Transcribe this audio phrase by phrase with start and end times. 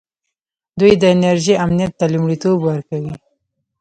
[0.79, 3.13] دوی د انرژۍ امنیت ته لومړیتوب ورکوي.